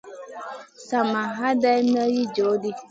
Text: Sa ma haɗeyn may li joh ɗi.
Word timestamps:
Sa 0.87 0.99
ma 1.11 1.21
haɗeyn 1.37 1.85
may 1.93 2.09
li 2.15 2.23
joh 2.35 2.55
ɗi. 2.61 2.69